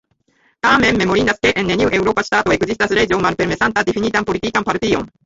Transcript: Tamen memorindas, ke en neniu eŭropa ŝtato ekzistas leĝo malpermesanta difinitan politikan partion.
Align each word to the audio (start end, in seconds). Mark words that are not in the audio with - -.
Tamen 0.65 0.97
memorindas, 1.01 1.41
ke 1.43 1.51
en 1.61 1.69
neniu 1.71 1.91
eŭropa 1.97 2.23
ŝtato 2.29 2.55
ekzistas 2.55 2.95
leĝo 3.01 3.21
malpermesanta 3.27 3.85
difinitan 3.91 4.27
politikan 4.31 4.67
partion. 4.73 5.07